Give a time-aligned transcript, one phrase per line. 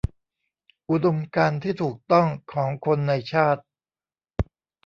[0.89, 3.61] อุดมการณ์ที่ถูกต้องของคนในชาติ